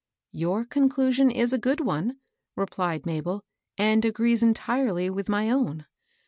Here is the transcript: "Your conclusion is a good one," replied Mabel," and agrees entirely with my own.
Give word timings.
"Your 0.43 0.65
conclusion 0.65 1.29
is 1.29 1.53
a 1.53 1.59
good 1.59 1.79
one," 1.79 2.17
replied 2.55 3.05
Mabel," 3.05 3.43
and 3.77 4.03
agrees 4.03 4.41
entirely 4.41 5.11
with 5.11 5.29
my 5.29 5.51
own. 5.51 5.85